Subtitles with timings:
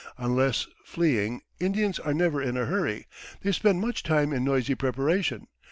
[0.17, 3.05] Unless fleeing, Indians are never in a hurry;
[3.43, 5.45] they spend much time in noisy preparation.